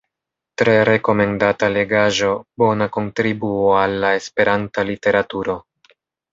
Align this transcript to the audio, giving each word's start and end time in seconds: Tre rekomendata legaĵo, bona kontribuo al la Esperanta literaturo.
Tre 0.61 0.71
rekomendata 0.87 1.69
legaĵo, 1.73 2.31
bona 2.63 2.89
kontribuo 2.97 3.71
al 3.85 3.97
la 4.07 4.13
Esperanta 4.23 4.89
literaturo. 4.93 5.61